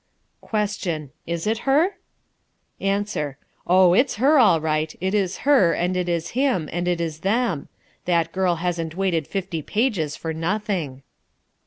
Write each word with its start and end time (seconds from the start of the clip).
Question. 0.41 1.11
Is 1.27 1.45
it 1.45 1.59
her? 1.69 1.97
Answer. 2.79 3.37
Oh, 3.67 3.93
it's 3.93 4.15
her 4.15 4.39
all 4.39 4.59
right. 4.59 4.95
It 4.99 5.13
is 5.13 5.37
her, 5.45 5.73
and 5.73 5.95
it 5.95 6.09
is 6.09 6.29
him, 6.29 6.67
and 6.71 6.87
it 6.87 6.99
is 6.99 7.19
them. 7.19 7.67
That 8.05 8.31
girl 8.31 8.55
hasn't 8.55 8.95
waited 8.97 9.27
fifty 9.27 9.61
pages 9.61 10.15
for 10.15 10.33
nothing. 10.33 11.03